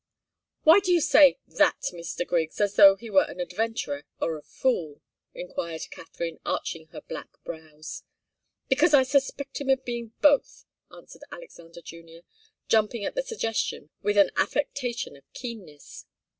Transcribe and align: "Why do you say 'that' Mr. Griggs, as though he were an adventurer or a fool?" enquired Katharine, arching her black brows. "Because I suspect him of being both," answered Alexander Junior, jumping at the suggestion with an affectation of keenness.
"Why 0.63 0.79
do 0.79 0.91
you 0.91 0.99
say 0.99 1.37
'that' 1.45 1.91
Mr. 1.93 2.25
Griggs, 2.25 2.59
as 2.59 2.73
though 2.75 2.95
he 2.95 3.11
were 3.11 3.27
an 3.29 3.39
adventurer 3.39 4.05
or 4.19 4.35
a 4.35 4.41
fool?" 4.41 4.99
enquired 5.35 5.83
Katharine, 5.91 6.39
arching 6.43 6.87
her 6.87 7.01
black 7.01 7.29
brows. 7.43 8.01
"Because 8.67 8.95
I 8.95 9.03
suspect 9.03 9.61
him 9.61 9.69
of 9.69 9.85
being 9.85 10.13
both," 10.19 10.65
answered 10.89 11.21
Alexander 11.31 11.81
Junior, 11.83 12.23
jumping 12.67 13.05
at 13.05 13.13
the 13.13 13.21
suggestion 13.21 13.91
with 14.01 14.17
an 14.17 14.31
affectation 14.37 15.15
of 15.15 15.31
keenness. 15.33 16.07